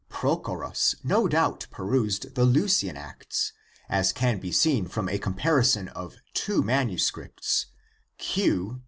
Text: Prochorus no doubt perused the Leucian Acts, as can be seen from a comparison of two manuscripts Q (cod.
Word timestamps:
Prochorus 0.09 0.95
no 1.03 1.27
doubt 1.27 1.67
perused 1.69 2.33
the 2.33 2.43
Leucian 2.43 2.97
Acts, 2.97 3.53
as 3.87 4.11
can 4.11 4.39
be 4.39 4.51
seen 4.51 4.87
from 4.87 5.07
a 5.07 5.19
comparison 5.19 5.89
of 5.89 6.15
two 6.33 6.63
manuscripts 6.63 7.67
Q 8.17 8.67
(cod. 8.69 8.79